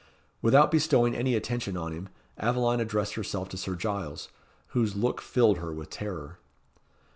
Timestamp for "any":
1.13-1.35